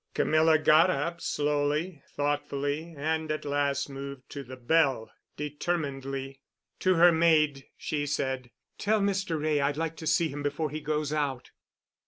[0.15, 6.41] Camilla got up, slowly, thoughtfully, and at last moved to the bell determinedly.
[6.79, 9.39] To her maid she said, "Tell Mr.
[9.39, 11.51] Wray I'd like to see him before he goes out."